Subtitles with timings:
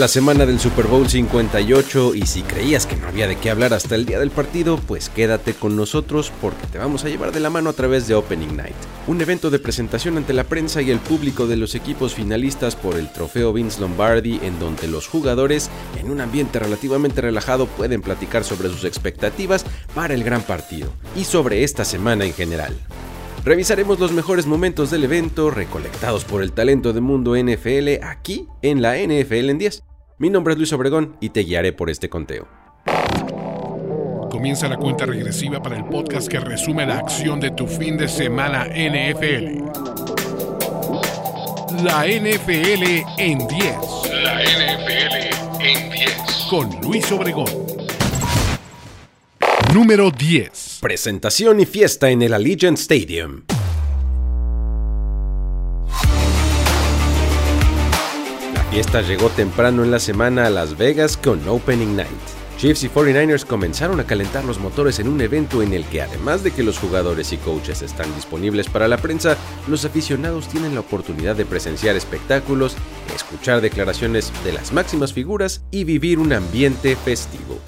[0.00, 3.72] la semana del Super Bowl 58 y si creías que no había de qué hablar
[3.72, 7.40] hasta el día del partido, pues quédate con nosotros porque te vamos a llevar de
[7.40, 8.76] la mano a través de Opening Night,
[9.06, 12.96] un evento de presentación ante la prensa y el público de los equipos finalistas por
[12.96, 18.44] el trofeo Vince Lombardi en donde los jugadores en un ambiente relativamente relajado pueden platicar
[18.44, 22.74] sobre sus expectativas para el gran partido y sobre esta semana en general.
[23.46, 28.82] Revisaremos los mejores momentos del evento recolectados por el talento de mundo NFL aquí en
[28.82, 29.82] la NFL en 10.
[30.18, 32.48] Mi nombre es Luis Obregón y te guiaré por este conteo.
[34.30, 38.08] Comienza la cuenta regresiva para el podcast que resume la acción de tu fin de
[38.08, 39.62] semana NFL.
[41.84, 43.48] La NFL en 10.
[44.22, 46.10] La NFL en 10.
[46.48, 47.50] Con Luis Obregón.
[49.74, 50.78] Número 10.
[50.80, 53.42] Presentación y fiesta en el Allegiant Stadium.
[58.76, 62.10] La fiesta llegó temprano en la semana a Las Vegas con Opening Night.
[62.58, 66.44] Chiefs y 49ers comenzaron a calentar los motores en un evento en el que además
[66.44, 70.80] de que los jugadores y coaches están disponibles para la prensa, los aficionados tienen la
[70.80, 72.76] oportunidad de presenciar espectáculos,
[73.14, 77.58] escuchar declaraciones de las máximas figuras y vivir un ambiente festivo.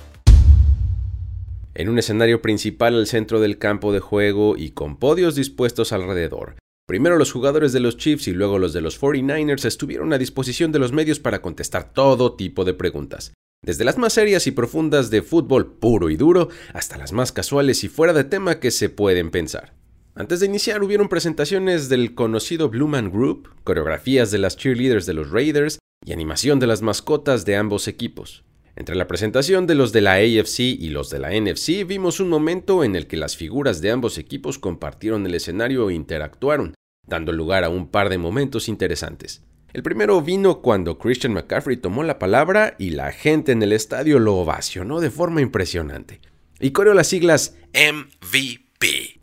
[1.72, 6.56] En un escenario principal al centro del campo de juego y con podios dispuestos alrededor,
[6.88, 10.72] Primero los jugadores de los Chiefs y luego los de los 49ers estuvieron a disposición
[10.72, 15.10] de los medios para contestar todo tipo de preguntas, desde las más serias y profundas
[15.10, 18.88] de fútbol puro y duro hasta las más casuales y fuera de tema que se
[18.88, 19.74] pueden pensar.
[20.14, 25.12] Antes de iniciar hubieron presentaciones del conocido Blue Man Group, coreografías de las cheerleaders de
[25.12, 28.44] los Raiders y animación de las mascotas de ambos equipos.
[28.78, 32.28] Entre la presentación de los de la AFC y los de la NFC vimos un
[32.28, 37.32] momento en el que las figuras de ambos equipos compartieron el escenario e interactuaron, dando
[37.32, 39.42] lugar a un par de momentos interesantes.
[39.72, 44.20] El primero vino cuando Christian McCaffrey tomó la palabra y la gente en el estadio
[44.20, 46.20] lo ovacionó de forma impresionante.
[46.60, 49.20] Y coreó las siglas MVP.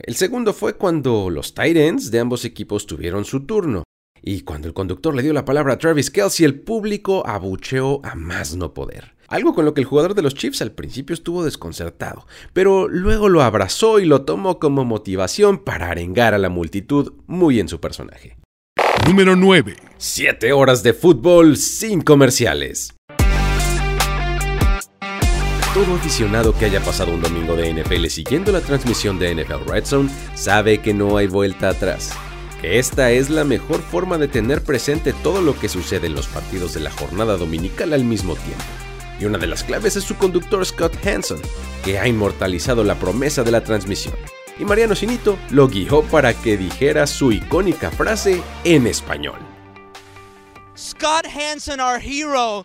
[0.00, 3.84] El segundo fue cuando los tight ends de ambos equipos tuvieron su turno,
[4.22, 8.14] y cuando el conductor le dio la palabra a Travis Kelsey, el público abucheó a
[8.14, 9.14] más no poder.
[9.28, 13.28] Algo con lo que el jugador de los Chiefs al principio estuvo desconcertado, pero luego
[13.28, 17.78] lo abrazó y lo tomó como motivación para arengar a la multitud muy en su
[17.78, 18.38] personaje.
[19.06, 19.76] Número 9.
[19.98, 22.94] 7 horas de fútbol sin comerciales.
[25.74, 29.84] Todo aficionado que haya pasado un domingo de NFL siguiendo la transmisión de NFL Red
[29.84, 32.12] Zone sabe que no hay vuelta atrás
[32.60, 36.26] que esta es la mejor forma de tener presente todo lo que sucede en los
[36.26, 38.64] partidos de la jornada dominical al mismo tiempo.
[39.20, 41.40] Y una de las claves es su conductor Scott Hanson,
[41.84, 44.14] que ha inmortalizado la promesa de la transmisión.
[44.58, 49.38] Y Mariano Sinito lo guió para que dijera su icónica frase en español.
[50.76, 52.64] Scott Hanson, our hero.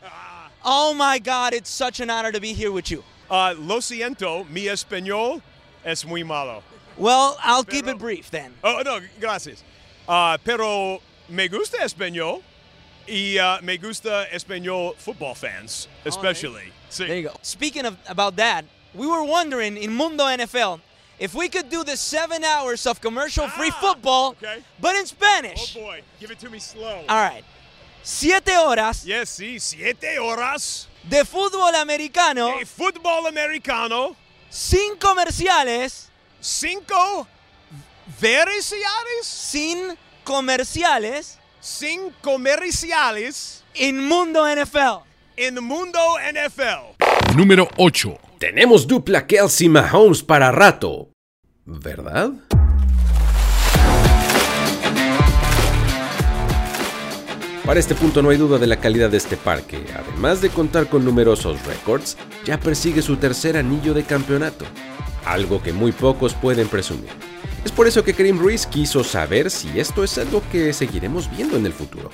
[0.64, 3.04] Oh my God, it's such an honor to be here with you.
[3.30, 5.42] Uh, lo siento, mi español
[5.84, 6.64] es muy malo.
[6.98, 8.54] Well, I'll keep it brief then.
[8.64, 9.64] Oh, no, gracias.
[10.08, 12.42] Uh, pero me gusta español
[13.08, 16.72] y uh, me gusta español football fans, oh, especially.
[16.72, 17.36] Oh, there, you go.
[17.42, 20.80] Speaking of about that, we were wondering in Mundo NFL
[21.20, 24.64] if we could do the seven hours of commercial-free ah, football, okay.
[24.80, 25.76] but in Spanish.
[25.78, 27.04] Oh boy, give it to me slow.
[27.08, 27.44] All right.
[28.04, 29.06] Siete horas.
[29.06, 30.88] Yes, sí, siete horas.
[31.08, 32.58] De fútbol americano.
[32.60, 34.16] De fútbol americano.
[34.50, 36.10] Sin comerciales.
[36.42, 37.26] Cinco
[38.20, 39.24] Vericiales.
[39.24, 39.78] Sin
[40.24, 41.40] comerciales.
[41.60, 43.64] Sin comerciales.
[43.74, 45.08] En Mundo NFL.
[45.38, 47.36] En Mundo NFL.
[47.36, 48.20] Número 8.
[48.40, 51.10] Tenemos dupla Kelsey Mahomes para rato.
[51.66, 52.32] ¿Verdad?
[57.66, 59.86] Para este punto no hay duda de la calidad de este parque.
[59.98, 64.66] Además de contar con numerosos récords, ya persigue su tercer anillo de campeonato,
[65.24, 67.33] algo que muy pocos pueden presumir.
[67.66, 71.56] Es por eso que Karim Ruiz quiso saber si esto es algo que seguiremos viendo
[71.56, 72.10] en el futuro.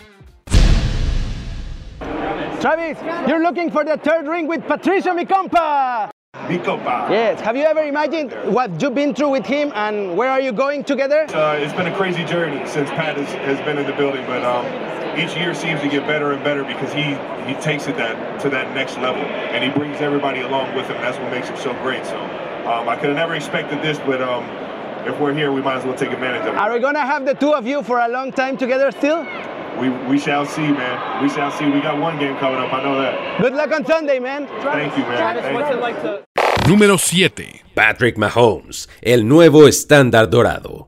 [2.59, 2.97] Travis,
[3.27, 6.11] you're looking for the third ring with Patricio Micompa.
[6.47, 7.09] Micompa.
[7.09, 7.39] Yes.
[7.41, 10.83] Have you ever imagined what you've been through with him and where are you going
[10.83, 11.25] together?
[11.33, 14.43] Uh, it's been a crazy journey since Pat has, has been in the building, but
[14.43, 14.65] um,
[15.17, 17.17] each year seems to get better and better because he
[17.47, 20.97] he takes it that to that next level and he brings everybody along with him.
[21.01, 22.05] That's what makes him so great.
[22.05, 22.19] So
[22.67, 24.43] um, I could have never expected this, but um,
[25.09, 26.57] if we're here, we might as well take advantage of it.
[26.57, 29.25] Are we gonna have the two of you for a long time together still?
[29.79, 31.23] We, we shall see, man.
[31.23, 31.65] We shall see.
[31.65, 32.73] We got one game coming up.
[32.73, 33.41] I know that.
[33.41, 34.47] Good luck on Sunday, man.
[34.61, 35.17] Thank you, man.
[35.17, 35.77] Travis, Thank what's you.
[35.77, 36.23] it like to...
[36.67, 37.61] Número 7.
[37.73, 40.85] Patrick Mahomes, el nuevo estándar dorado.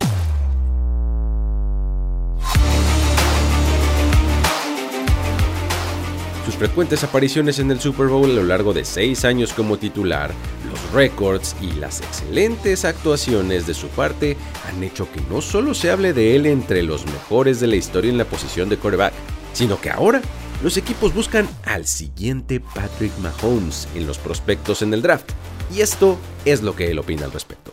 [6.52, 10.32] Sus frecuentes apariciones en el Super Bowl a lo largo de seis años como titular,
[10.70, 14.36] los récords y las excelentes actuaciones de su parte
[14.68, 18.12] han hecho que no solo se hable de él entre los mejores de la historia
[18.12, 19.14] en la posición de quarterback,
[19.54, 20.20] sino que ahora
[20.62, 25.32] los equipos buscan al siguiente Patrick Mahomes en los prospectos en el draft.
[25.74, 27.72] Y esto es lo que él opina al respecto.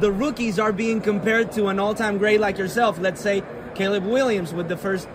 [0.00, 2.98] The rookies are being compared to an all-time great like yourself.
[2.98, 3.44] Let's say
[3.74, 5.08] Caleb Williams with the first,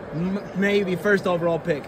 [0.56, 1.84] maybe first overall pick.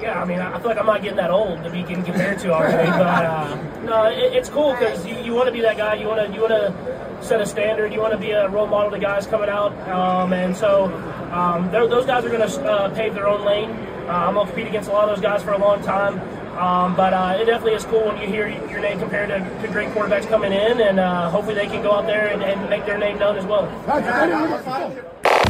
[0.00, 2.38] Yeah, I mean, I feel like I'm not getting that old to be getting compared
[2.40, 2.88] to already.
[2.90, 5.94] but uh, no, it, it's cool because you, you want to be that guy.
[5.94, 7.92] You want to you want to set a standard.
[7.92, 9.72] You want to be a role model to guys coming out.
[9.90, 10.86] Um, and so
[11.32, 13.70] um, those guys are going to uh, pave their own lane.
[14.08, 16.18] Uh, I'm going to compete against a lot of those guys for a long time.
[16.58, 19.72] Um, but uh, it definitely is cool when you hear your name compared to, to
[19.72, 22.84] great quarterbacks coming in, and uh, hopefully they can go out there and, and make
[22.84, 23.66] their name known as well.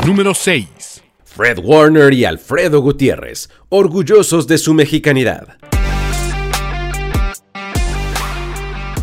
[0.06, 1.02] Número 6.
[1.24, 5.58] Fred Warner y Alfredo Gutiérrez, orgullosos de su mexicanidad.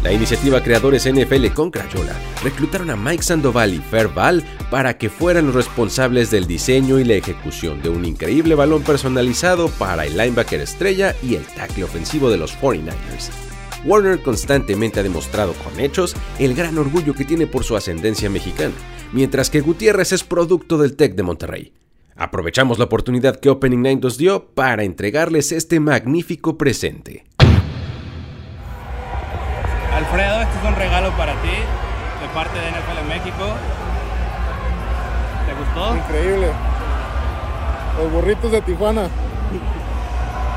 [0.03, 5.45] La iniciativa Creadores NFL con Crayola reclutaron a Mike Sandoval y Ferval para que fueran
[5.45, 10.61] los responsables del diseño y la ejecución de un increíble balón personalizado para el linebacker
[10.61, 13.46] estrella y el tackle ofensivo de los 49ers.
[13.85, 18.73] Warner constantemente ha demostrado con hechos el gran orgullo que tiene por su ascendencia mexicana,
[19.13, 21.73] mientras que Gutiérrez es producto del TEC de Monterrey.
[22.15, 27.25] Aprovechamos la oportunidad que Opening Night nos dio para entregarles este magnífico presente.
[29.93, 33.55] Alfredo, este es un regalo para ti de parte de NFL en México.
[35.45, 35.95] ¿Te gustó?
[35.95, 36.47] Increíble.
[37.97, 39.09] Los burritos de Tijuana.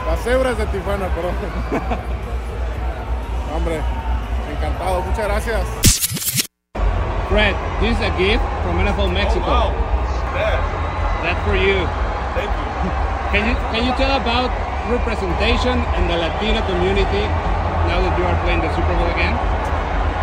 [0.07, 1.35] Las cebras de Tijuana, perdón.
[3.51, 3.83] Hombre,
[4.47, 5.03] encantado.
[5.03, 5.67] Muchas gracias.
[7.29, 9.43] Fred, this is a gift from NFL Mexico.
[9.43, 10.39] Oh, wow.
[10.39, 10.59] Yeah.
[11.27, 11.83] That's for you.
[12.39, 12.67] Thank you.
[13.31, 14.51] Can you can you tell about
[14.91, 17.23] representation and the Latino community
[17.87, 19.39] now that you are playing the Super Bowl again?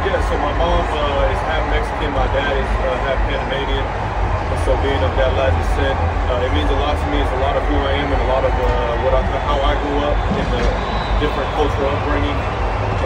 [0.03, 3.87] Yeah, so my mom uh, is half Mexican, my dad is uh, half Panamanian.
[3.87, 7.23] And so being of that Latin descent, uh, it means a lot to me.
[7.23, 8.67] It's a lot of who I am and a lot of uh,
[9.07, 10.63] what I, how I grew up in the
[11.23, 12.56] different cultural upbringing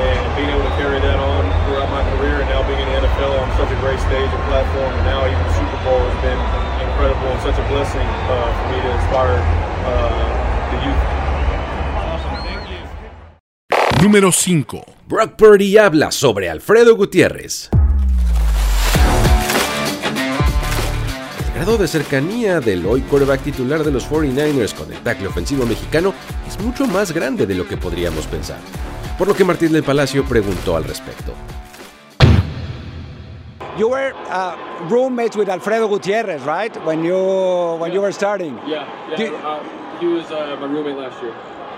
[0.01, 2.97] and being able to carry that on throughout my career and now being in the
[3.05, 6.17] NFL on such a great stage and platform and now even the Super Bowl has
[6.25, 6.41] been
[6.81, 9.37] incredible and such a blessing uh, for me to inspire
[9.85, 10.25] uh,
[10.71, 11.01] the youth.
[12.09, 12.81] Awesome, thank you.
[14.01, 14.83] Número 5.
[15.07, 17.69] Brock Purdy habla sobre Alfredo Gutiérrez.
[21.47, 25.65] El grado de cercanía del hoy quarterback titular de los 49ers con el tackle ofensivo
[25.65, 26.13] mexicano
[26.47, 28.57] es mucho más grande de lo que podríamos pensar,
[29.17, 31.33] por lo que Martín del Palacio preguntó al respecto.
[33.77, 34.55] You were uh,
[34.89, 36.75] roommates with Alfredo Gutierrez, right?
[36.85, 37.15] When you
[37.79, 38.57] when you were starting.
[38.67, 39.15] Yeah, yeah.
[39.15, 39.63] Do- uh,
[39.99, 41.33] he was uh, my roommate last year.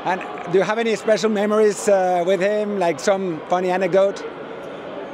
[0.05, 0.19] And
[0.51, 2.79] do you have any special memories uh, with him?
[2.79, 4.23] Like some funny anecdote?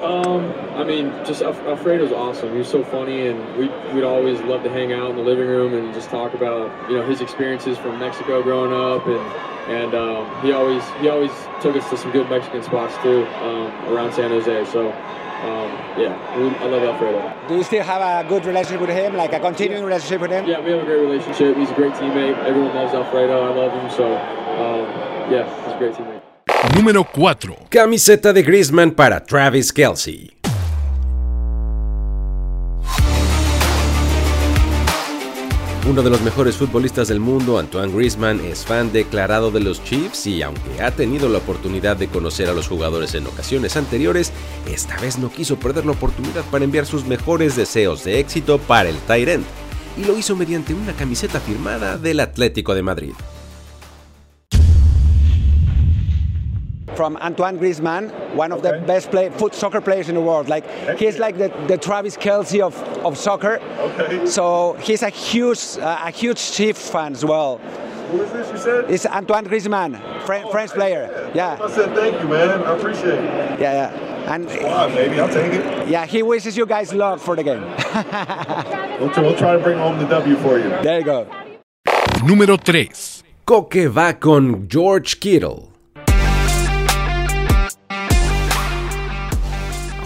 [0.02, 2.54] Um, I mean, just Alf- Alfredo's awesome.
[2.54, 5.48] He was so funny, and we we'd always love to hang out in the living
[5.48, 9.20] room and just talk about you know his experiences from Mexico growing up, and
[9.70, 11.32] and um, he always he always
[11.62, 14.66] took us to some good Mexican spots too um, around San Jose.
[14.72, 14.94] So.
[15.40, 17.48] Um, yeah, we, I love Alfredo.
[17.48, 19.16] Do you still have a good relationship with him?
[19.16, 20.46] Like a continuing relationship with him?
[20.46, 21.56] Yeah, we have a great relationship.
[21.56, 22.38] He's a great teammate.
[22.44, 23.42] Everyone loves Alfredo.
[23.42, 23.90] I love him.
[23.90, 26.19] So, um, yeah, he's a great teammate.
[26.76, 27.56] Número 4.
[27.70, 30.34] Camiseta de Griezmann para Travis Kelsey.
[35.90, 40.28] Uno de los mejores futbolistas del mundo, Antoine Griezmann, es fan declarado de los Chiefs
[40.28, 44.34] y aunque ha tenido la oportunidad de conocer a los jugadores en ocasiones anteriores,
[44.68, 48.90] esta vez no quiso perder la oportunidad para enviar sus mejores deseos de éxito para
[48.90, 49.46] el end,
[49.98, 53.14] y lo hizo mediante una camiseta firmada del Atlético de Madrid.
[57.00, 60.50] From Antoine Griezmann, one of the best play, foot soccer players in the world.
[60.50, 60.66] Like
[61.00, 62.76] he's like the, the Travis Kelsey of,
[63.06, 63.62] of soccer.
[63.80, 64.26] Okay.
[64.26, 67.60] So he's a huge uh, a huge Chiefs fan as well.
[68.12, 68.92] Who is this you said?
[68.92, 71.32] It's Antoine Griezmann, French, French player.
[71.34, 72.50] Yeah, I said thank you, man.
[72.64, 73.60] I appreciate it.
[73.62, 74.34] yeah, yeah.
[74.36, 75.88] And Wow, baby, I'll take it.
[75.88, 77.64] yeah, he wishes you guys luck for the game.
[79.00, 80.68] We'll, try- we'll try to bring home the W for you.
[80.84, 81.26] there you go.
[82.28, 82.90] Número 3.
[83.46, 85.69] Coque va con George Kittle.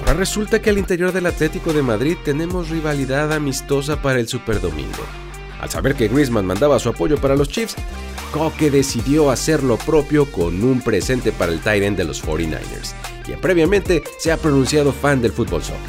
[0.04, 5.02] Ahora resulta que al interior del Atlético de Madrid tenemos rivalidad amistosa para el Superdomingo.
[5.62, 7.78] Al saber que Griezmann mandaba su apoyo para los Chiefs,
[8.34, 12.94] Coque decidió hacer lo propio con un presente para el end de los 49ers,
[13.24, 15.80] quien previamente se ha pronunciado fan del fútbol soccer.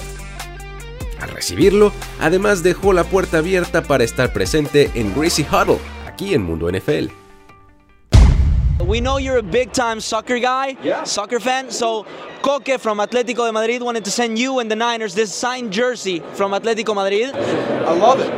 [1.21, 6.43] Al recibirlo, además dejó la puerta abierta para estar presente en Greasy Huddle, aquí en
[6.43, 7.24] Mundo NFL,
[8.81, 11.05] We know you're a big time soccer guy, Yeah.
[11.05, 11.71] soccer fan.
[11.71, 12.05] So,
[12.43, 16.21] Coque from Atletico de Madrid wanted to send you and the Niners this signed jersey
[16.35, 18.31] from Atletico Madrid I love it.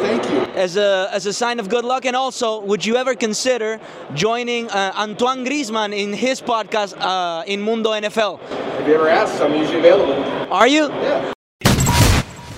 [0.00, 0.40] Thank you.
[0.56, 2.04] as a, as a sign of good luck.
[2.06, 3.78] And also, would you ever consider
[4.14, 8.40] joining uh, Antoine Griezmann in his podcast uh, in Mundo NFL?
[8.80, 10.14] If you ever ask, I'm usually available.
[10.52, 10.88] Are you?
[10.88, 11.32] Yeah.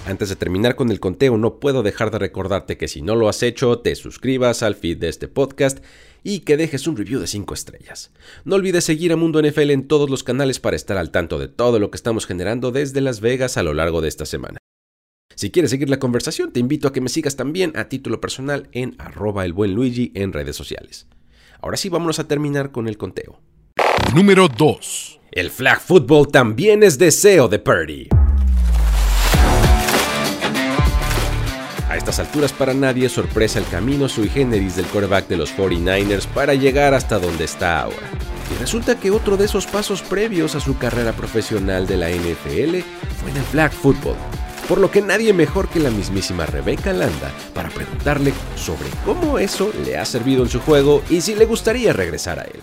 [0.06, 3.28] Antes de terminar con el conteo, no puedo dejar de recordarte que si no lo
[3.28, 5.78] has hecho, te suscribas al feed de este podcast
[6.22, 8.10] y que dejes un review de 5 estrellas.
[8.44, 11.48] No olvides seguir a Mundo NFL en todos los canales para estar al tanto de
[11.48, 14.58] todo lo que estamos generando desde Las Vegas a lo largo de esta semana.
[15.34, 18.68] Si quieres seguir la conversación, te invito a que me sigas también a título personal
[18.72, 21.06] en arroba el buen Luigi en redes sociales.
[21.62, 23.40] Ahora sí, vámonos a terminar con el conteo.
[24.14, 25.20] Número 2.
[25.32, 28.08] El flag football también es deseo de Purdy.
[31.90, 35.52] A estas alturas para nadie es sorpresa el camino sui generis del quarterback de los
[35.56, 38.06] 49ers para llegar hasta donde está ahora.
[38.54, 42.78] Y resulta que otro de esos pasos previos a su carrera profesional de la NFL
[43.20, 44.14] fue en el flag football.
[44.68, 49.73] Por lo que nadie mejor que la mismísima Rebecca Landa para preguntarle sobre cómo eso
[49.85, 52.61] le ha servido en su juego y si le gustaría regresar a él.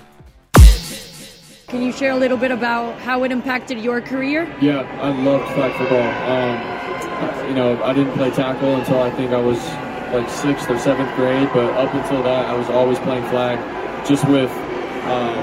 [1.69, 4.48] Can you share a little bit about how it impacted your career?
[4.62, 6.00] Yeah, I loved flag football.
[6.00, 6.76] Um,
[7.47, 9.59] you know, I didn't play tackle until I think I was
[10.13, 13.57] like sixth or seventh grade, but up until that, I was always playing flag,
[14.05, 14.51] just with
[15.07, 15.36] um,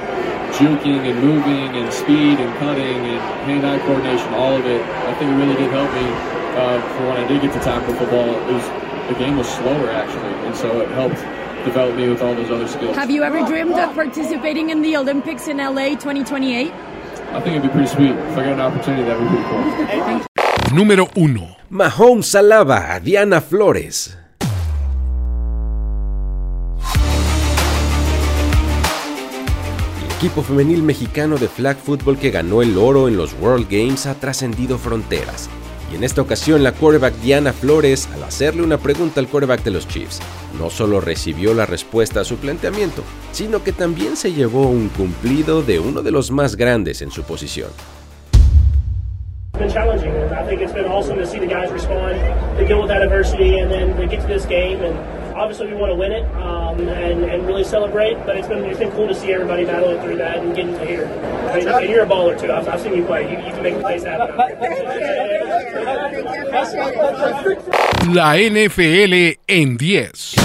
[0.54, 4.82] juking and moving and speed and cutting and hand-eye coordination, all of it.
[4.82, 6.06] I think it really did help me
[6.56, 8.28] uh, for when I did get to tackle football.
[8.48, 8.64] It was
[9.08, 11.20] the game was slower actually, and so it helped
[11.64, 12.96] develop me with all those other skills.
[12.96, 16.72] Have you ever dreamed of participating in the Olympics in LA 2028?
[16.72, 19.02] I think it'd be pretty sweet if I got an opportunity.
[19.02, 20.26] That'd be pretty cool.
[20.72, 21.56] Número 1.
[21.70, 24.16] Mahomes alaba a Diana Flores.
[30.02, 34.06] El equipo femenil mexicano de flag football que ganó el oro en los World Games
[34.06, 35.48] ha trascendido fronteras.
[35.92, 39.70] Y en esta ocasión la quarterback Diana Flores, al hacerle una pregunta al quarterback de
[39.70, 40.18] los Chiefs,
[40.58, 45.62] no solo recibió la respuesta a su planteamiento, sino que también se llevó un cumplido
[45.62, 47.70] de uno de los más grandes en su posición.
[49.54, 52.16] It's been challenging, and I think it's been awesome to see the guys respond,
[52.58, 54.82] to deal with that adversity, and then to get to this game.
[54.82, 54.98] And
[55.36, 58.14] obviously, we want to win it um, and, and really celebrate.
[58.26, 60.84] But it's been it's been cool to see everybody battling through that and getting to
[60.84, 61.06] here.
[61.06, 62.50] I mean, and you're a baller too.
[62.50, 63.30] I've, I've seen you play.
[63.30, 64.36] You, you can make plays happen.
[68.12, 70.43] La NFL en 10.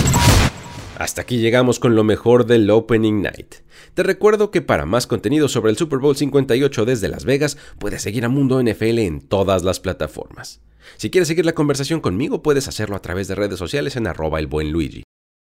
[1.00, 3.56] Hasta aquí llegamos con lo mejor del Opening Night.
[3.94, 8.02] Te recuerdo que para más contenido sobre el Super Bowl 58 desde Las Vegas, puedes
[8.02, 10.60] seguir a Mundo NFL en todas las plataformas.
[10.98, 14.40] Si quieres seguir la conversación conmigo, puedes hacerlo a través de redes sociales en arroba
[14.40, 15.04] el buen Luigi.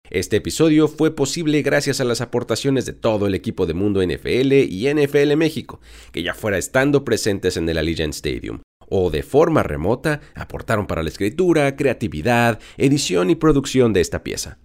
[0.08, 4.54] Este episodio fue posible gracias a las aportaciones de todo el equipo de Mundo NFL
[4.54, 5.82] y NFL México,
[6.12, 11.02] que ya fuera estando presentes en el Allegiant Stadium, o de forma remota aportaron para
[11.02, 14.58] la escritura, creatividad, edición y producción de esta pieza.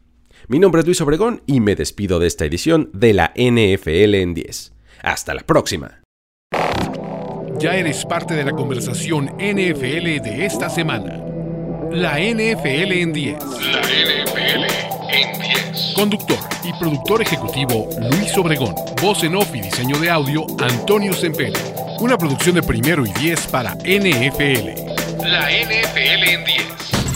[0.49, 4.33] Mi nombre es Luis Obregón y me despido de esta edición de la NFL en
[4.33, 4.71] 10.
[5.03, 5.99] Hasta la próxima.
[7.59, 11.21] Ya eres parte de la conversación NFL de esta semana.
[11.91, 13.43] La NFL en 10.
[13.43, 14.63] La NFL
[15.09, 15.93] en 10.
[15.97, 18.73] Conductor y productor ejecutivo Luis Obregón.
[19.01, 21.59] Voz en off y diseño de audio Antonio Sempere.
[21.99, 25.27] Una producción de primero y 10 para NFL.
[25.27, 27.06] La NFL en 10.